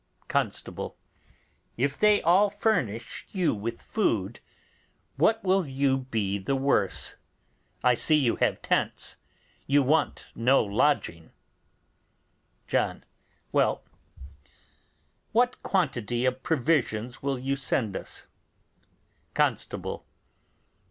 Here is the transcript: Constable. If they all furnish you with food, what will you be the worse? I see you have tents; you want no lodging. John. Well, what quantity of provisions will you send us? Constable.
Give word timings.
Constable. 0.27 0.97
If 1.77 1.95
they 1.95 2.23
all 2.23 2.49
furnish 2.49 3.27
you 3.29 3.53
with 3.53 3.79
food, 3.79 4.39
what 5.15 5.43
will 5.43 5.67
you 5.67 5.99
be 6.09 6.39
the 6.39 6.55
worse? 6.55 7.17
I 7.83 7.93
see 7.93 8.15
you 8.15 8.37
have 8.37 8.63
tents; 8.63 9.17
you 9.67 9.83
want 9.83 10.25
no 10.33 10.63
lodging. 10.63 11.31
John. 12.65 13.05
Well, 13.51 13.83
what 15.33 15.61
quantity 15.61 16.25
of 16.25 16.41
provisions 16.41 17.21
will 17.21 17.37
you 17.37 17.55
send 17.55 17.95
us? 17.95 18.25
Constable. 19.35 20.07